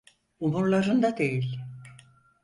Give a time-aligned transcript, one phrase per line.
[0.39, 1.57] Umurlarında değil.